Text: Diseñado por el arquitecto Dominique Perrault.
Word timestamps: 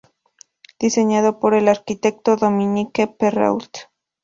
Diseñado 0.79 1.39
por 1.39 1.53
el 1.53 1.67
arquitecto 1.67 2.35
Dominique 2.35 3.05
Perrault. 3.05 3.77